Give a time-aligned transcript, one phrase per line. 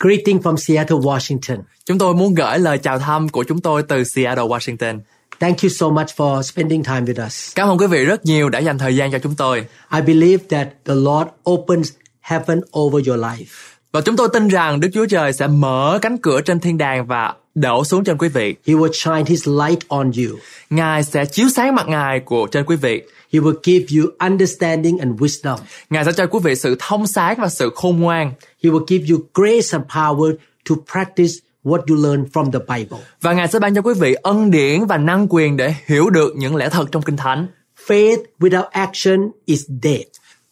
[0.00, 1.62] Greeting from Seattle, Washington.
[1.86, 5.00] Chúng tôi muốn gửi lời chào thăm của chúng tôi từ Seattle, Washington.
[5.40, 7.52] Thank you so much for spending time with us.
[7.54, 9.66] Cảm ơn quý vị rất nhiều đã dành thời gian cho chúng tôi.
[9.92, 13.75] I believe that the Lord opens heaven over your life.
[13.96, 17.06] Và chúng tôi tin rằng Đức Chúa Trời sẽ mở cánh cửa trên thiên đàng
[17.06, 18.54] và đổ xuống trên quý vị.
[18.66, 20.38] He will shine his light on you.
[20.70, 23.02] Ngài sẽ chiếu sáng mặt Ngài của trên quý vị.
[23.32, 25.58] He will give you understanding and wisdom.
[25.90, 28.32] Ngài sẽ cho quý vị sự thông sáng và sự khôn ngoan.
[28.64, 30.34] He will give you grace and power
[30.70, 31.32] to practice
[31.64, 32.98] what you learn from the Bible.
[33.20, 36.32] Và Ngài sẽ ban cho quý vị ân điển và năng quyền để hiểu được
[36.36, 37.46] những lẽ thật trong Kinh Thánh.
[37.86, 40.02] Faith without action is dead.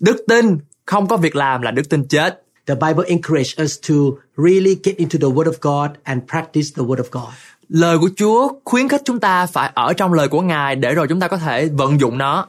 [0.00, 2.43] Đức tin không có việc làm là đức tin chết.
[2.66, 3.94] The Bible encourages us to
[4.36, 7.34] really get into the Word of God and practice the Word of God.
[7.68, 11.06] Lời của Chúa khuyến khích chúng ta phải ở trong lời của Ngài để rồi
[11.08, 12.46] chúng ta có thể vận dụng nó.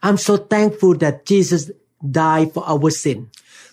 [0.00, 3.24] I'm so thankful that Jesus died for our sin.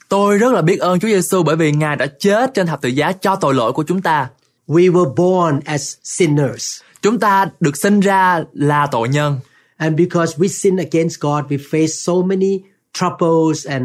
[0.09, 2.89] Tôi rất là biết ơn Chúa Giêsu bởi vì Ngài đã chết trên thập tự
[2.89, 4.29] giá cho tội lỗi của chúng ta.
[4.67, 6.81] We were born as sinners.
[7.01, 9.39] Chúng ta được sinh ra là tội nhân.
[9.77, 12.59] And because we sin against God, we face so many
[12.93, 13.83] troubles and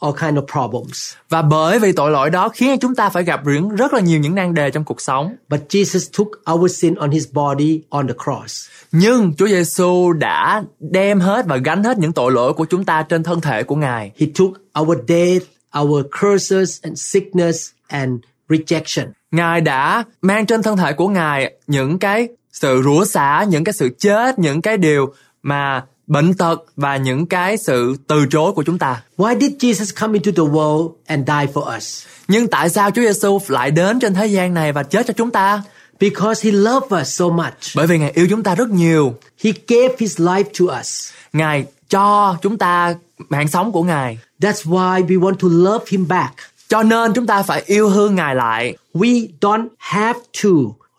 [0.00, 1.12] all kind of problems.
[1.28, 4.20] Và bởi vì tội lỗi đó khiến chúng ta phải gặp những rất là nhiều
[4.20, 5.36] những nan đề trong cuộc sống.
[5.48, 8.68] But Jesus took our sin on his body on the cross.
[8.92, 13.02] Nhưng Chúa Giêsu đã đem hết và gánh hết những tội lỗi của chúng ta
[13.02, 14.12] trên thân thể của Ngài.
[14.18, 15.46] He took our death,
[15.80, 18.12] our curses and sickness and
[18.48, 19.06] rejection.
[19.30, 23.72] Ngài đã mang trên thân thể của Ngài những cái sự rủa xả, những cái
[23.72, 28.62] sự chết, những cái điều mà bệnh tật và những cái sự từ chối của
[28.62, 29.02] chúng ta.
[29.16, 32.06] Why did Jesus come into the world and die for us?
[32.28, 35.30] Nhưng tại sao Chúa Giêsu lại đến trên thế gian này và chết cho chúng
[35.30, 35.62] ta?
[36.00, 37.54] Because he loved us so much.
[37.76, 39.14] Bởi vì Ngài yêu chúng ta rất nhiều.
[39.44, 41.10] He gave his life to us.
[41.32, 42.94] Ngài cho chúng ta
[43.28, 44.18] mạng sống của Ngài.
[44.40, 46.34] That's why we want to love him back.
[46.68, 48.76] Cho nên chúng ta phải yêu thương Ngài lại.
[48.94, 50.50] We don't have to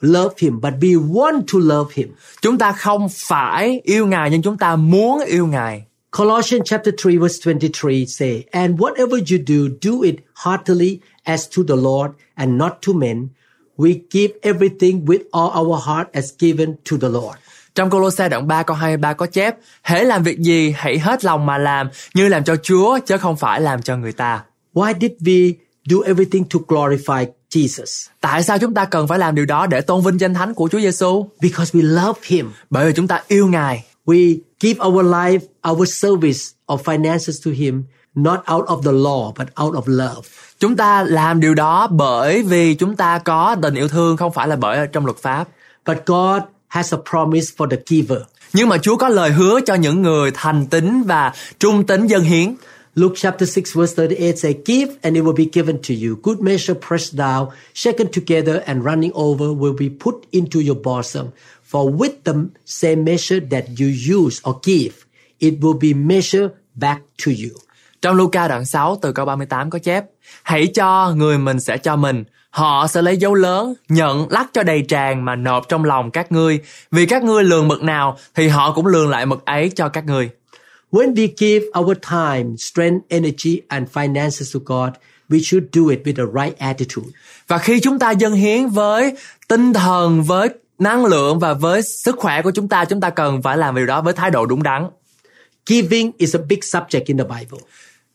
[0.01, 2.07] love him but we want to love him.
[2.41, 5.83] Chúng ta không phải yêu Ngài nhưng chúng ta muốn yêu Ngài.
[6.17, 11.63] Colossians chapter 3 verse 23 say, And whatever you do, do it heartily as to
[11.67, 13.27] the Lord and not to men.
[13.77, 17.37] We give everything with all our heart as given to the Lord.
[17.75, 21.45] Trong Colosse đoạn 3 câu 23 có chép, hễ làm việc gì hãy hết lòng
[21.45, 24.43] mà làm, như làm cho Chúa chứ không phải làm cho người ta.
[24.73, 25.53] Why did we
[25.85, 28.07] do everything to glorify Jesus?
[28.21, 30.69] Tại sao chúng ta cần phải làm điều đó để tôn vinh danh thánh của
[30.71, 31.27] Chúa Giêsu?
[31.41, 32.51] Because we love him.
[32.69, 33.85] Bởi vì chúng ta yêu Ngài.
[34.05, 35.39] We give our life,
[35.71, 36.39] our service
[36.73, 37.83] or finances to him
[38.15, 40.21] not out of the law but out of love.
[40.59, 44.47] Chúng ta làm điều đó bởi vì chúng ta có tình yêu thương không phải
[44.47, 45.47] là bởi trong luật pháp.
[45.85, 48.19] But God has a promise for the giver.
[48.53, 52.23] Nhưng mà Chúa có lời hứa cho những người thành tín và trung tín dân
[52.23, 52.55] hiến.
[52.93, 56.17] Luke chapter 6 verse 38 say, Give and it will be given to you.
[56.17, 61.31] Good measure pressed down, shaken together and running over will be put into your bosom.
[61.63, 65.05] For with the same measure that you use or give,
[65.39, 67.55] it will be measured back to you.
[68.01, 70.05] Trong Luca đoạn 6 từ câu 38 có chép,
[70.43, 74.63] Hãy cho người mình sẽ cho mình, họ sẽ lấy dấu lớn, nhận lắc cho
[74.63, 76.59] đầy tràn mà nộp trong lòng các ngươi.
[76.91, 80.05] Vì các ngươi lường mực nào thì họ cũng lường lại mực ấy cho các
[80.05, 80.29] ngươi.
[80.91, 84.93] When we give our time, strength, energy and finances to God,
[85.29, 87.07] we should do it with the right attitude.
[87.47, 89.15] Và khi chúng ta dâng hiến với
[89.47, 93.41] tinh thần, với năng lượng và với sức khỏe của chúng ta, chúng ta cần
[93.41, 94.87] phải làm điều đó với thái độ đúng đắn.
[95.65, 97.59] Giving is a big subject in the Bible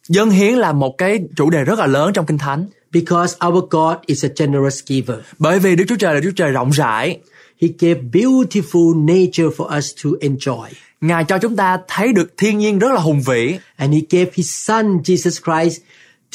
[0.09, 2.67] Dâng hiến là một cái chủ đề rất là lớn trong Kinh Thánh.
[2.93, 5.19] because our God is a generous giver.
[5.39, 7.19] Bởi vì Đức Chúa Trời là Đức Chúa Trời rộng rãi.
[7.63, 10.69] He gave beautiful nature for us to enjoy.
[11.01, 14.31] Ngài cho chúng ta thấy được thiên nhiên rất là hùng vĩ And he gave
[14.35, 15.81] his son Jesus Christ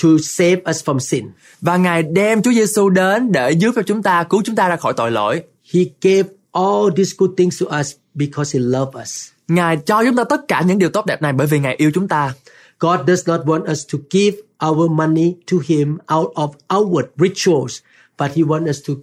[0.04, 1.25] to save us from sin.
[1.62, 4.75] và Ngài đem Chúa Giêsu đến để giúp cho chúng ta cứu chúng ta ra
[4.75, 5.42] khỏi tội lỗi.
[5.74, 9.28] He gave all these good things to us because he loved us.
[9.48, 11.92] Ngài cho chúng ta tất cả những điều tốt đẹp này bởi vì Ngài yêu
[11.94, 12.34] chúng ta.
[12.80, 14.38] God does not want us to give
[14.69, 17.80] our money to him out of outward rituals,
[18.19, 18.94] but he wants us to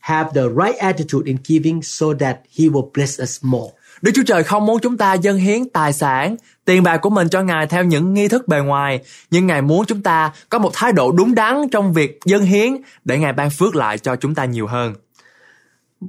[0.00, 3.70] have the right attitude in giving so that he will bless us more.
[4.02, 7.28] Đức Chúa Trời không muốn chúng ta dâng hiến tài sản, tiền bạc của mình
[7.28, 9.00] cho Ngài theo những nghi thức bề ngoài,
[9.30, 12.76] nhưng Ngài muốn chúng ta có một thái độ đúng đắn trong việc dâng hiến
[13.04, 14.94] để Ngài ban phước lại cho chúng ta nhiều hơn.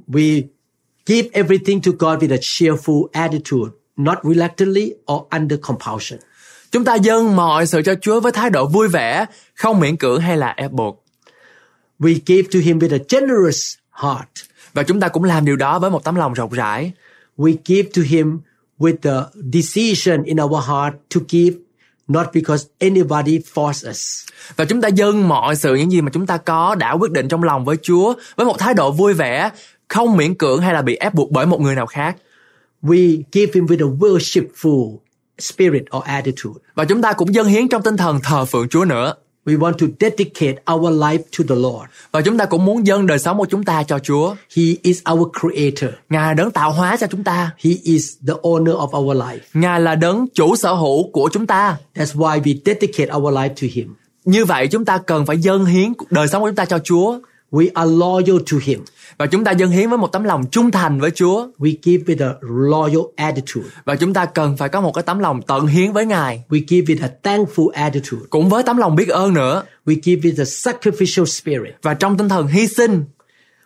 [0.08, 0.42] We
[1.08, 6.20] Give everything to God with a cheerful attitude, not reluctantly or under compulsion.
[6.70, 10.20] Chúng ta dâng mọi sự cho Chúa với thái độ vui vẻ, không miễn cưỡng
[10.20, 11.04] hay là ép buộc.
[11.98, 14.28] We give to Him with a generous heart.
[14.72, 16.92] Và chúng ta cũng làm điều đó với một tấm lòng rộng rãi.
[17.38, 18.38] We give to Him
[18.78, 21.56] with the decision in our heart to give,
[22.08, 24.24] not because anybody force us.
[24.56, 27.28] Và chúng ta dâng mọi sự những gì mà chúng ta có đã quyết định
[27.28, 29.50] trong lòng với Chúa với một thái độ vui vẻ,
[29.88, 32.16] không miễn cưỡng hay là bị ép buộc bởi một người nào khác.
[32.82, 34.96] We give Him with a worshipful
[35.38, 36.60] spirit or attitude.
[36.74, 39.14] Và chúng ta cũng dâng hiến trong tinh thần thờ phượng Chúa nữa.
[39.48, 41.90] We want to dedicate our life to the Lord.
[42.12, 44.34] Và chúng ta cũng muốn dâng đời sống của chúng ta cho Chúa.
[44.56, 45.90] He is our creator.
[46.10, 47.50] Ngài đấng tạo hóa cho chúng ta.
[47.64, 49.38] He is the owner of our life.
[49.54, 51.76] Ngài là đấng chủ sở hữu của chúng ta.
[51.94, 53.94] That's why we dedicate our life to Him.
[54.24, 57.18] Như vậy chúng ta cần phải dâng hiến đời sống của chúng ta cho Chúa.
[57.50, 58.80] We are loyal to Him.
[59.18, 61.46] Và chúng ta dâng hiến với một tấm lòng trung thành với Chúa.
[61.58, 63.68] We give with a loyal attitude.
[63.84, 66.44] Và chúng ta cần phải có một cái tấm lòng tận hiến với Ngài.
[66.48, 68.22] We give with a thankful attitude.
[68.30, 69.62] Cũng với tấm lòng biết ơn nữa.
[69.86, 71.74] We give with a sacrificial spirit.
[71.82, 73.04] Và trong tinh thần hy sinh.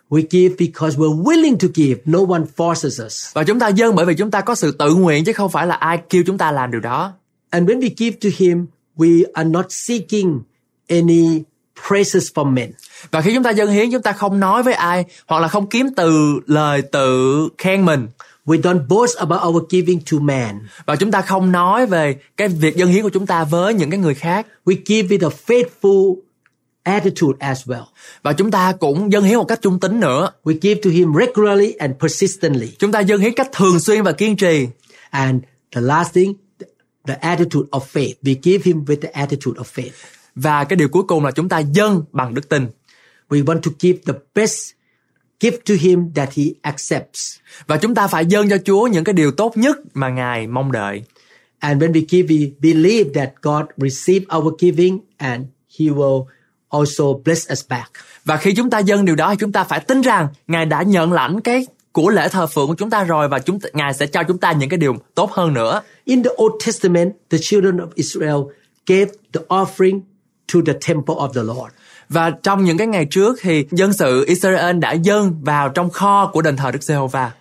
[0.09, 2.01] We give because we're willing to give.
[2.05, 3.33] No one forces us.
[3.33, 5.67] Và chúng ta dâng bởi vì chúng ta có sự tự nguyện chứ không phải
[5.67, 7.13] là ai kêu chúng ta làm điều đó.
[7.49, 8.65] And when we give to Him,
[8.97, 10.39] we are not seeking
[10.87, 11.43] any
[11.87, 12.71] praises from men.
[13.11, 15.67] Và khi chúng ta dâng hiến chúng ta không nói với ai hoặc là không
[15.67, 18.07] kiếm từ lời tự khen mình.
[18.45, 20.67] We don't boast about our giving to man.
[20.85, 23.89] Và chúng ta không nói về cái việc dâng hiến của chúng ta với những
[23.89, 24.47] cái người khác.
[24.65, 26.15] We give with a faithful
[26.83, 27.85] attitude as well.
[28.23, 30.31] Và chúng ta cũng dâng hiến một cách trung tín nữa.
[30.43, 32.71] We give to him regularly and persistently.
[32.79, 34.67] Chúng ta dâng hiến cách thường xuyên và kiên trì.
[35.09, 35.43] And
[35.75, 36.33] the last thing,
[37.07, 38.13] the attitude of faith.
[38.23, 40.22] We give him with the attitude of faith.
[40.35, 42.67] Và cái điều cuối cùng là chúng ta dâng bằng đức tin.
[43.29, 44.71] We want to give the best
[45.39, 47.37] gift to him that he accepts.
[47.67, 50.71] Và chúng ta phải dâng cho Chúa những cái điều tốt nhất mà Ngài mong
[50.71, 51.03] đợi.
[51.59, 55.45] And when we give, we believe that God receive our giving and
[55.79, 56.25] he will
[56.69, 57.91] also bless us back.
[58.25, 60.83] Và khi chúng ta dâng điều đó thì chúng ta phải tin rằng Ngài đã
[60.83, 64.05] nhận lãnh cái của lễ thờ phượng của chúng ta rồi và chúng Ngài sẽ
[64.05, 65.81] cho chúng ta những cái điều tốt hơn nữa.
[66.05, 68.37] In the Old Testament, the children of Israel
[68.87, 69.99] gave the offering
[70.53, 71.73] to the temple of the Lord.
[72.09, 76.29] Và trong những cái ngày trước thì dân sự Israel đã dâng vào trong kho
[76.33, 77.31] của đền thờ Đức Giê-hô-va.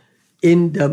[0.40, 0.86] In the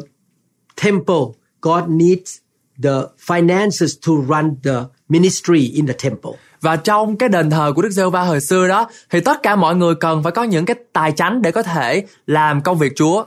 [0.84, 1.26] temple,
[1.62, 2.38] God needs
[2.84, 2.92] the
[3.28, 6.32] finances to run the ministry in the temple.
[6.62, 9.76] Và trong cái đền thờ của Đức Giê-hô-va hồi xưa đó thì tất cả mọi
[9.76, 13.26] người cần phải có những cái tài chánh để có thể làm công việc Chúa.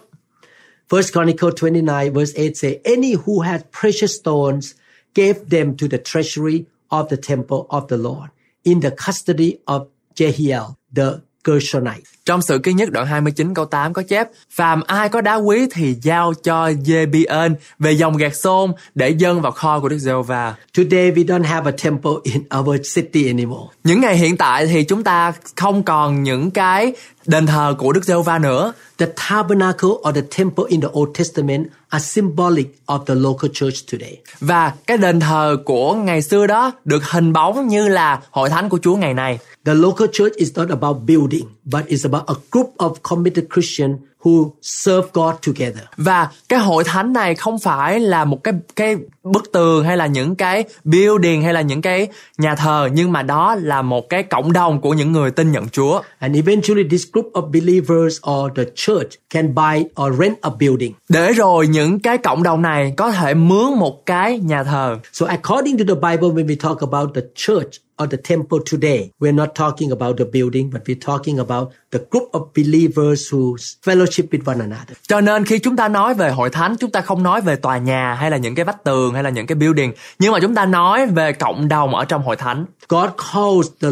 [0.90, 4.72] First Chronicle 29 verse 8 say, Any who had precious stones
[5.14, 8.30] gave them to the treasury of the temple of the Lord
[8.64, 12.06] in the custody of Jehiel the Gershonite.
[12.26, 15.66] Trong sự ký nhất đoạn 29 câu 8 có chép Phàm ai có đá quý
[15.72, 20.54] thì giao cho Jebiên về dòng gạt xôn để dâng vào kho của Đức Giê-hô-va.
[20.76, 23.66] Today we don't have a temple in our city anymore.
[23.84, 26.92] Những ngày hiện tại thì chúng ta không còn những cái
[27.26, 28.72] đền thờ của Đức Giê-hô-va nữa.
[28.98, 33.92] The tabernacle or the temple in the Old Testament are symbolic of the local church
[33.92, 34.18] today.
[34.40, 38.68] Và cái đền thờ của ngày xưa đó được hình bóng như là hội thánh
[38.68, 39.38] của Chúa ngày nay.
[39.64, 43.96] The local church is not about building, but it's about a group of committed Christians
[44.22, 45.82] who serve God together.
[45.96, 50.06] Và cái hội thánh này không phải là một cái cái bức tường hay là
[50.06, 54.22] những cái building hay là những cái nhà thờ nhưng mà đó là một cái
[54.22, 56.00] cộng đồng của những người tin nhận Chúa.
[56.18, 60.92] And eventually this group of believers or the church can buy or rent a building.
[61.08, 64.98] Để rồi những cái cộng đồng này có thể mướn một cái nhà thờ.
[65.12, 67.70] So according to the Bible, when we talk about the church
[68.02, 71.98] or the temple today, we're not talking about the building, but we're talking about the
[72.10, 74.96] group of believers who fellowship with one another.
[75.08, 77.78] Cho nên khi chúng ta nói về hội thánh, chúng ta không nói về tòa
[77.78, 80.54] nhà hay là những cái vách tường hay là những cái building, nhưng mà chúng
[80.54, 82.66] ta nói về cộng đồng ở trong hội thánh.
[82.88, 83.88] God calls the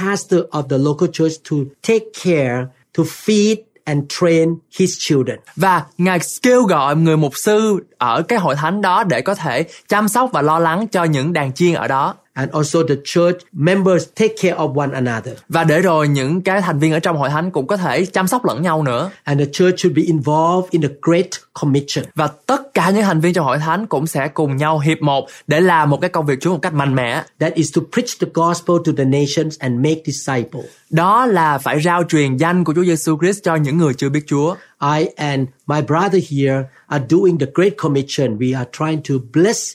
[0.00, 1.56] pastor of the local church to
[1.88, 2.66] take care,
[2.98, 5.38] to feed and train his children.
[5.56, 9.64] Và Ngài kêu gọi người mục sư ở cái hội thánh đó để có thể
[9.88, 12.14] chăm sóc và lo lắng cho những đàn chiên ở đó.
[12.38, 15.34] And also the church members take care of one another.
[15.48, 18.28] Và để rồi những cái thành viên ở trong hội thánh cũng có thể chăm
[18.28, 19.10] sóc lẫn nhau nữa.
[19.24, 22.04] And the church should be involved in the Great Commission.
[22.14, 25.28] Và tất cả những thành viên trong hội thánh cũng sẽ cùng nhau hiệp một
[25.46, 27.22] để làm một cái công việc Chúa một cách mạnh mẽ.
[27.38, 30.66] That is to preach the gospel to the nations and make disciples.
[30.90, 34.24] Đó là phải rao truyền danh của Chúa Giêsu Christ cho những người chưa biết
[34.26, 34.54] Chúa.
[34.98, 38.38] I and my brother here are doing the Great Commission.
[38.38, 39.72] We are trying to bless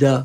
[0.00, 0.16] the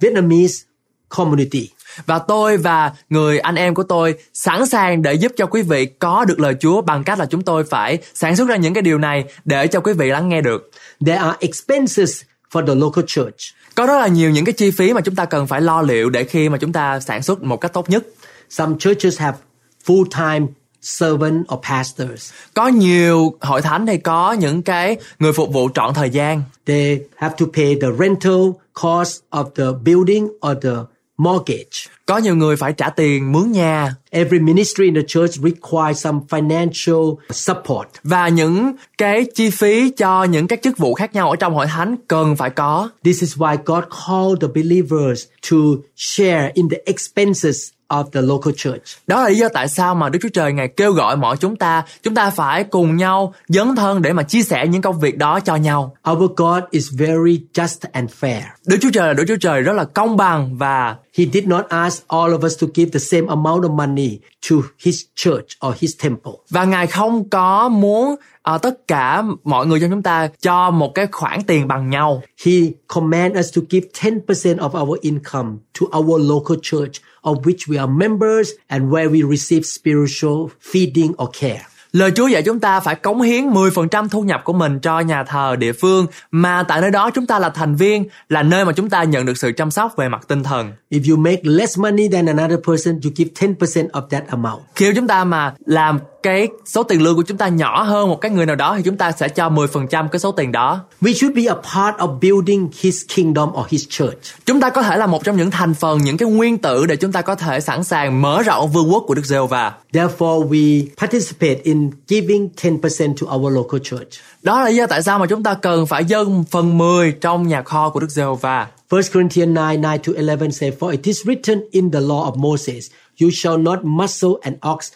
[0.00, 0.66] Vietnamese
[1.08, 1.68] community.
[2.06, 5.86] Và tôi và người anh em của tôi sẵn sàng để giúp cho quý vị
[5.86, 8.82] có được lời Chúa bằng cách là chúng tôi phải sản xuất ra những cái
[8.82, 10.70] điều này để cho quý vị lắng nghe được.
[11.06, 12.22] There are expenses
[12.52, 13.36] for the local church.
[13.74, 16.10] Có rất là nhiều những cái chi phí mà chúng ta cần phải lo liệu
[16.10, 18.06] để khi mà chúng ta sản xuất một cách tốt nhất.
[18.50, 19.38] Some churches have
[19.86, 20.46] full-time
[20.82, 22.32] servant or pastors.
[22.54, 26.42] Có nhiều hội thánh thì có những cái người phục vụ trọn thời gian.
[26.66, 28.50] They have to pay the rental
[28.82, 31.90] cost of the building or the mortgage.
[32.06, 36.18] Có nhiều người phải trả tiền mướn nhà Every ministry in the church requires some
[36.28, 37.88] financial support.
[38.02, 41.66] và những cái chi phí cho những các chức vụ khác nhau ở trong hội
[41.66, 42.90] thánh cần phải có.
[43.04, 45.56] This is why God called the believers to
[45.96, 48.82] share in the expenses of the local church.
[49.06, 51.56] Đó là lý do tại sao mà Đức Chúa Trời Ngài kêu gọi mọi chúng
[51.56, 55.18] ta, chúng ta phải cùng nhau dấn thân để mà chia sẻ những công việc
[55.18, 55.96] đó cho nhau.
[56.10, 58.42] Our God is very just and fair.
[58.66, 61.64] Đức Chúa Trời là Đức Chúa Trời rất là công bằng và He did not
[61.68, 64.18] ask all of us to give the same amount of money
[64.50, 66.32] to his church or his temple.
[66.50, 70.92] và Ngài không có muốn ờ, tất cả mọi người trong chúng ta cho một
[70.94, 72.22] cái khoản tiền bằng nhau.
[72.44, 72.52] He
[72.86, 73.88] command us to give
[74.26, 76.92] 10% of our income to our local church
[77.26, 81.60] of which we are members and where we receive spiritual feeding or care.
[81.92, 85.24] Lời Chúa dạy chúng ta phải cống hiến 10% thu nhập của mình cho nhà
[85.24, 88.72] thờ địa phương mà tại nơi đó chúng ta là thành viên, là nơi mà
[88.72, 90.72] chúng ta nhận được sự chăm sóc về mặt tinh thần.
[90.90, 94.60] If you make less money than another person, you give 10% of that amount.
[94.74, 98.20] Khi chúng ta mà làm cái số tiền lương của chúng ta nhỏ hơn một
[98.20, 100.80] cái người nào đó thì chúng ta sẽ cho 10% cái số tiền đó.
[101.00, 104.18] We should be a part of building his kingdom or his church.
[104.46, 106.96] Chúng ta có thể là một trong những thành phần, những cái nguyên tử để
[106.96, 109.72] chúng ta có thể sẵn sàng mở rộng vương quốc của Đức Giê-hô-va.
[109.92, 114.20] Therefore, we participate in giving 10% to our local church.
[114.42, 117.48] Đó là lý do tại sao mà chúng ta cần phải dâng phần 10 trong
[117.48, 118.66] nhà kho của Đức Giê-hô-va.
[118.90, 122.36] 1 Corinthians 9, 9 to 11 say, For it is written in the law of
[122.36, 122.90] Moses,
[123.22, 124.92] You shall not muzzle an ox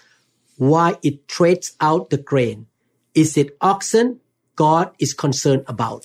[0.61, 2.65] while it treads out the grain.
[3.15, 4.15] Is it oxen
[4.57, 6.03] God is concerned about?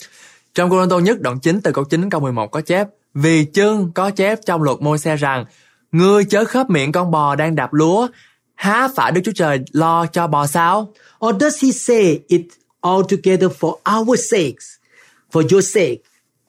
[0.53, 3.45] Trong Cô Tô nhất đoạn 9 từ câu 9 đến câu 11 có chép Vì
[3.45, 5.45] chưng có chép trong luật môi xe rằng
[5.91, 8.07] Ngươi chớ khớp miệng con bò đang đạp lúa
[8.55, 10.93] Há phải Đức Chúa Trời lo cho bò sao?
[11.25, 12.41] Or does he say it
[12.81, 14.65] altogether for our sakes,
[15.31, 15.97] for your sake?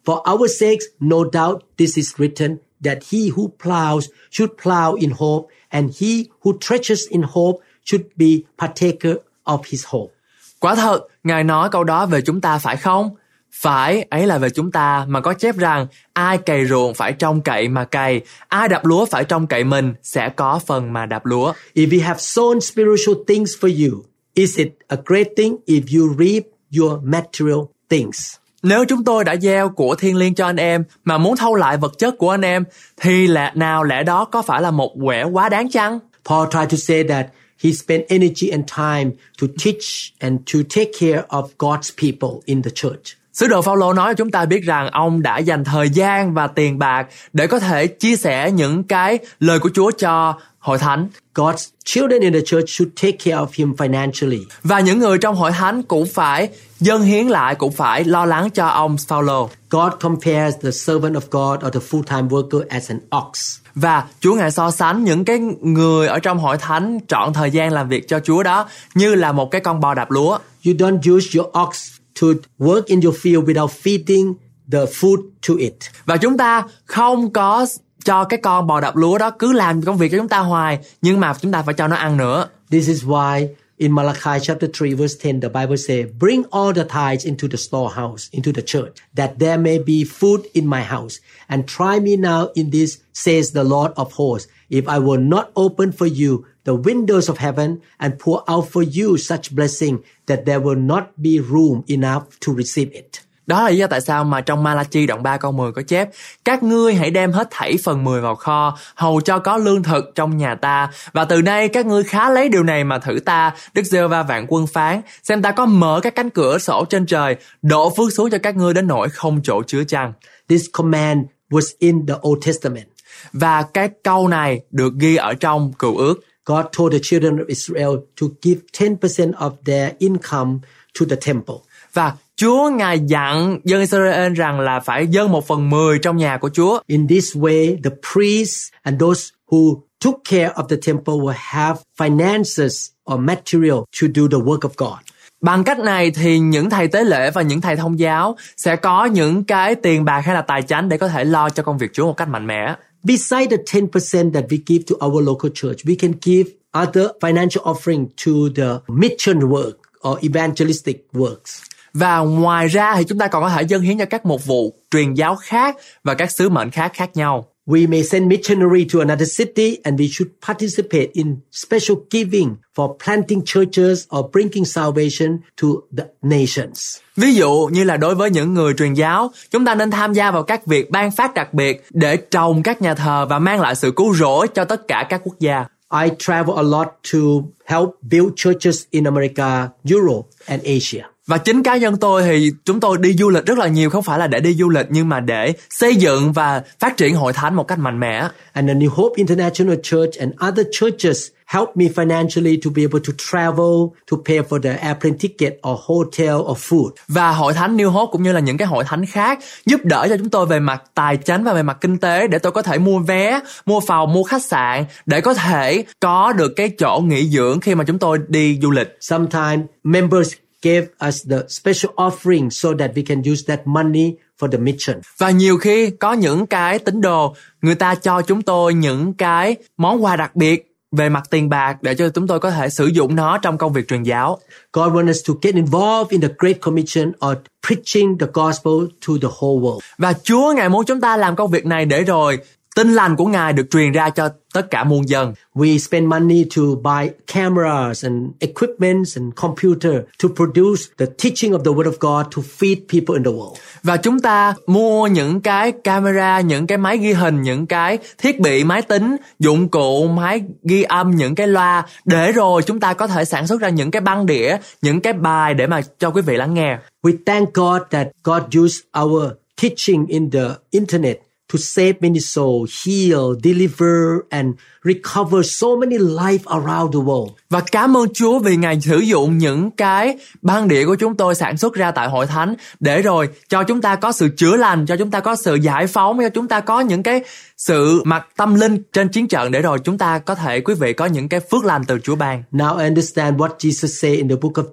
[0.04, 5.10] For our sakes, no doubt this is written that he who plows should plow in
[5.10, 8.26] hope, and he who treasures in hope should be
[8.58, 10.12] partaker of his hope.
[10.60, 13.10] Quả thật, Ngài nói câu đó về chúng ta phải không?
[13.52, 17.40] Phải, ấy là về chúng ta mà có chép rằng ai cày ruộng phải trông
[17.40, 21.26] cậy mà cày, ai đạp lúa phải trông cậy mình sẽ có phần mà đạp
[21.26, 21.52] lúa.
[21.74, 24.02] If we have sown spiritual things for you,
[24.34, 26.42] is it a great thing if you reap
[26.78, 28.34] your material things?
[28.62, 31.76] Nếu chúng tôi đã gieo của thiên liêng cho anh em mà muốn thâu lại
[31.76, 32.64] vật chất của anh em
[33.00, 35.98] thì lẽ nào lẽ đó có phải là một quẻ quá đáng chăng?
[36.24, 37.26] Paul tried to say that
[37.64, 39.10] he spent energy and time
[39.40, 43.16] to teach and to take care of God's people in the church.
[43.32, 46.78] Sứ đồ Phaolô nói chúng ta biết rằng ông đã dành thời gian và tiền
[46.78, 51.70] bạc để có thể chia sẻ những cái lời của Chúa cho hội thánh God's
[51.84, 54.44] children in the church should take care of him financially.
[54.62, 56.48] và những người trong hội thánh cũng phải
[56.80, 59.50] dâng hiến lại cũng phải lo lắng cho ông Phaolô.
[59.70, 63.58] God compares the servant of God or the full-time worker as an ox.
[63.76, 67.72] Và Chúa ngài so sánh những cái người ở trong hội thánh trọn thời gian
[67.72, 70.38] làm việc cho Chúa đó như là một cái con bò đạp lúa.
[70.66, 71.90] You don't use your ox
[72.20, 72.26] to
[72.58, 74.34] work in your field without feeding
[74.72, 75.16] the food
[75.48, 75.74] to it.
[76.04, 77.66] Và chúng ta không có
[78.04, 80.78] cho cái con bò đạp lúa đó cứ làm công việc cho chúng ta hoài
[81.02, 82.48] nhưng mà chúng ta phải cho nó ăn nữa.
[82.70, 83.46] This is why
[83.78, 87.58] in Malachi chapter 3 verse 10 the Bible says, Bring all the tithes into the
[87.58, 91.20] storehouse, into the church, that there may be food in my house.
[91.48, 95.52] And try me now in this, says the Lord of hosts, if I will not
[95.56, 100.46] open for you the windows of heaven and pour out for you such blessing that
[100.46, 103.25] there will not be room enough to receive it.
[103.46, 106.08] Đó là lý do tại sao mà trong Malachi đoạn 3 câu 10 có chép
[106.44, 110.04] Các ngươi hãy đem hết thảy phần 10 vào kho Hầu cho có lương thực
[110.14, 113.52] trong nhà ta Và từ nay các ngươi khá lấy điều này mà thử ta
[113.74, 117.06] Đức giê va vạn quân phán Xem ta có mở các cánh cửa sổ trên
[117.06, 120.12] trời Đổ phước xuống cho các ngươi đến nỗi không chỗ chứa chăng
[120.48, 121.18] This command
[121.50, 122.88] was in the Old Testament.
[123.32, 127.44] Và cái câu này được ghi ở trong cựu ước God told the children of
[127.46, 130.58] Israel to give 10% of their income
[131.00, 131.54] to the temple.
[131.92, 136.38] Và Chúa Ngài dặn dân Israel rằng là phải dâng một phần mười trong nhà
[136.38, 136.80] của Chúa.
[136.86, 141.80] In this way, the priests and those who took care of the temple will have
[141.98, 144.98] finances or material to do the work of God.
[145.40, 149.04] Bằng cách này thì những thầy tế lễ và những thầy thông giáo sẽ có
[149.04, 151.92] những cái tiền bạc hay là tài chánh để có thể lo cho công việc
[151.92, 152.74] Chúa một cách mạnh mẽ.
[153.02, 156.50] Beside the 10% that we give to our local church, we can give
[156.84, 159.74] other financial offering to the mission work
[160.08, 161.75] or evangelistic works.
[161.98, 164.74] Và ngoài ra thì chúng ta còn có thể dâng hiến cho các mục vụ
[164.90, 167.46] truyền giáo khác và các sứ mệnh khác khác nhau.
[167.66, 172.96] We may send missionary to another city and we should participate in special giving for
[173.04, 176.96] planting churches or bringing salvation to the nations.
[177.16, 180.30] Ví dụ như là đối với những người truyền giáo, chúng ta nên tham gia
[180.30, 183.74] vào các việc ban phát đặc biệt để trồng các nhà thờ và mang lại
[183.74, 185.64] sự cứu rỗi cho tất cả các quốc gia.
[186.02, 187.18] I travel a lot to
[187.66, 191.15] help build churches in America, Europe, and Asia.
[191.26, 194.02] Và chính cá nhân tôi thì chúng tôi đi du lịch rất là nhiều không
[194.02, 197.32] phải là để đi du lịch nhưng mà để xây dựng và phát triển hội
[197.32, 198.28] thánh một cách mạnh mẽ.
[198.52, 203.00] And the New Hope International Church and other churches help me financially to be able
[203.06, 206.90] to travel, to pay for the airplane ticket or hotel or food.
[207.08, 210.06] Và hội thánh New Hope cũng như là những cái hội thánh khác giúp đỡ
[210.08, 212.62] cho chúng tôi về mặt tài chính và về mặt kinh tế để tôi có
[212.62, 217.00] thể mua vé, mua phòng, mua khách sạn để có thể có được cái chỗ
[217.04, 218.96] nghỉ dưỡng khi mà chúng tôi đi du lịch.
[219.00, 220.32] Sometimes members
[220.66, 225.00] gave us the special offering so that we can use that money for the mission.
[225.18, 229.56] Và nhiều khi có những cái tín đồ người ta cho chúng tôi những cái
[229.76, 232.86] món quà đặc biệt về mặt tiền bạc để cho chúng tôi có thể sử
[232.86, 234.38] dụng nó trong công việc truyền giáo.
[234.72, 237.36] God wants us to get involved in the Great Commission or
[237.68, 238.72] preaching the gospel
[239.06, 239.78] to the whole world.
[239.98, 242.38] Và Chúa ngài muốn chúng ta làm công việc này để rồi
[242.76, 245.34] tin lành của ngài được truyền ra cho tất cả muôn dân.
[245.54, 251.58] We spend money to buy cameras and equipments and computer to produce the teaching of
[251.58, 253.54] the word of God to feed people in the world.
[253.82, 258.40] Và chúng ta mua những cái camera, những cái máy ghi hình, những cái thiết
[258.40, 262.94] bị máy tính, dụng cụ, máy ghi âm, những cái loa để rồi chúng ta
[262.94, 266.10] có thể sản xuất ra những cái băng đĩa, những cái bài để mà cho
[266.10, 266.78] quý vị lắng nghe.
[267.02, 269.22] We thank God that God used our
[269.62, 276.44] teaching in the internet to save many souls, heal, deliver, and recover so many life
[276.46, 277.28] around the world.
[277.50, 281.34] Và cảm ơn Chúa vì Ngài sử dụng những cái băng đĩa của chúng tôi
[281.34, 284.86] sản xuất ra tại hội thánh để rồi cho chúng ta có sự chữa lành,
[284.86, 287.20] cho chúng ta có sự giải phóng, cho chúng ta có những cái
[287.56, 290.92] sự mặt tâm linh trên chiến trận để rồi chúng ta có thể quý vị
[290.92, 292.42] có những cái phước lành từ Chúa ban.
[292.52, 294.64] Now I understand what Jesus said in the book of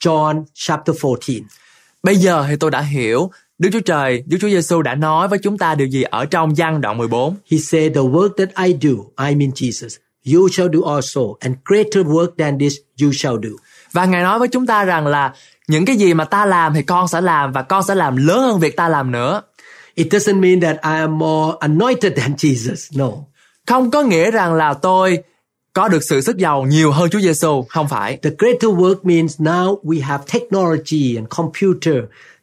[0.00, 1.46] John chapter 14.
[2.02, 3.30] Bây giờ thì tôi đã hiểu
[3.64, 6.54] Đức Chúa Trời, Đức Chúa Giêsu đã nói với chúng ta điều gì ở trong
[6.56, 7.36] văn đoạn 14.
[7.50, 8.90] He said, The work that I do,
[9.28, 9.96] I mean Jesus,
[10.34, 13.48] you shall do also, and greater work than this you shall do.
[13.92, 15.34] Và Ngài nói với chúng ta rằng là
[15.68, 18.38] những cái gì mà ta làm thì con sẽ làm và con sẽ làm lớn
[18.38, 19.42] hơn việc ta làm nữa.
[19.94, 22.98] It doesn't mean that I am more anointed than Jesus.
[22.98, 23.10] No.
[23.66, 25.18] Không có nghĩa rằng là tôi
[25.74, 28.16] có được sự sức giàu nhiều hơn Chúa Giêsu, không phải.
[28.16, 31.94] The greater work means now we have technology and computer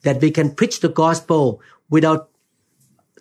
[0.04, 1.38] that we can preach the gospel
[1.90, 2.18] without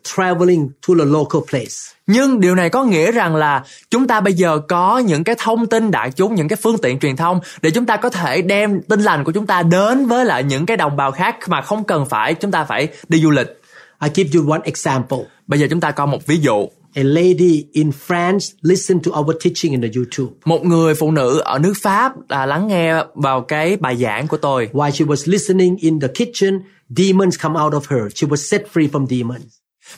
[0.04, 1.76] traveling to the local place.
[2.08, 5.68] Nhưng điều này có nghĩa rằng là chúng ta bây giờ có những cái thông
[5.68, 8.82] tin đại chúng, những cái phương tiện truyền thông để chúng ta có thể đem
[8.82, 11.84] tin lành của chúng ta đến với lại những cái đồng bào khác mà không
[11.84, 13.62] cần phải chúng ta phải đi du lịch.
[14.04, 15.20] I give you one example.
[15.48, 16.68] Bây giờ chúng ta có một ví dụ.
[16.96, 20.32] A lady in France listened to our teaching in the YouTube.
[20.46, 24.38] Một người phụ nữ ở nước Pháp là lắng nghe vào cái bài giảng của
[24.38, 24.70] tôi.
[24.74, 26.60] While she was listening in the kitchen,
[26.98, 28.12] demons come out of her.
[28.16, 29.42] She was set free from demons.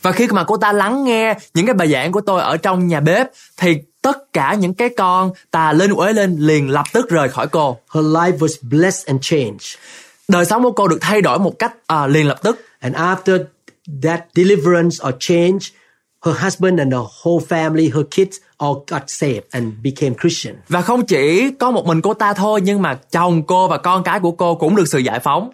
[0.02, 2.88] Và khi mà cô ta lắng nghe những cái bài giảng của tôi ở trong
[2.88, 3.28] nhà bếp
[3.58, 7.48] thì tất cả những cái con tà linh uế lên liền lập tức rời khỏi
[7.48, 7.78] cô.
[7.96, 9.78] Her life was blessed and changed.
[10.28, 12.66] Đời sống của cô được thay đổi một cách à, liền lập tức.
[12.80, 13.40] And after
[14.04, 15.60] that deliverance or change,
[16.26, 20.56] her husband and the whole family, her kids all got saved and became Christian.
[20.68, 24.04] Và không chỉ có một mình cô ta thôi nhưng mà chồng cô và con
[24.04, 25.50] cái của cô cũng được sự giải phóng.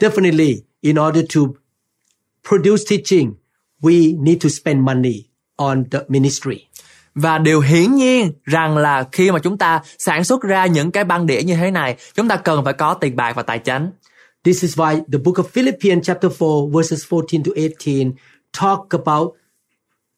[0.00, 1.40] Definitely, in order to
[2.48, 3.34] produce teaching,
[3.82, 5.24] we need to spend money
[5.56, 6.66] on the ministry.
[7.14, 11.04] Và điều hiển nhiên rằng là khi mà chúng ta sản xuất ra những cái
[11.04, 13.90] băng đĩa như thế này, chúng ta cần phải có tiền bạc và tài chính.
[14.44, 18.12] This is why the book of Philippians chapter 4 verses 14 to 18
[18.60, 19.34] talk about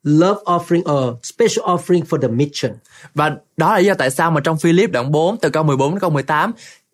[0.07, 2.73] love offering or special offering for the mission.
[3.15, 5.91] Và đó là lý do tại sao mà trong Philip đoạn 4 từ câu 14
[5.91, 6.53] đến câu 18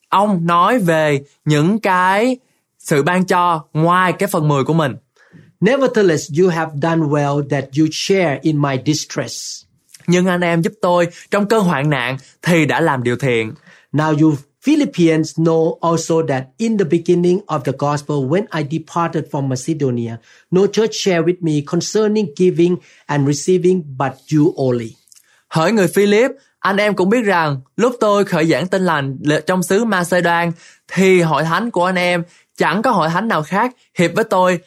[0.08, 2.36] ông nói về những cái
[2.78, 4.96] sự ban cho ngoài cái phần 10 của mình.
[5.60, 9.64] Nevertheless, you have done well that you share in my distress.
[10.06, 13.54] Nhưng anh em giúp tôi trong cơn hoạn nạn thì đã làm điều thiện.
[13.92, 19.24] Now you Philippians know also that in the beginning of the gospel, when I departed
[19.30, 20.20] from Macedonia,
[20.50, 24.96] no church shared with me concerning giving and receiving, but you only.
[25.48, 29.62] Hỡi người Philip, anh em cũng biết rằng lúc tôi khởi giảng tin lành trong
[29.62, 30.52] xứ Macedon
[30.88, 32.22] thì hội thánh của anh em
[32.56, 34.58] chẳng có hội thánh nào khác hiệp với tôi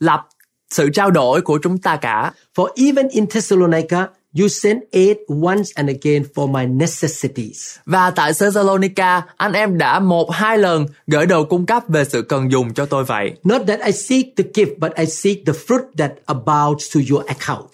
[0.00, 0.26] lập
[0.70, 2.32] sự trao đổi của chúng ta cả.
[2.56, 4.06] For even in Thessalonica,
[4.38, 7.76] you sent aid once and again for my necessities.
[7.86, 12.22] Và tại Thessalonica, anh em đã một hai lần gửi đồ cung cấp về sự
[12.22, 13.32] cần dùng cho tôi vậy.
[13.44, 17.26] Not that I seek the gift, but I seek the fruit that abounds to your
[17.26, 17.70] account.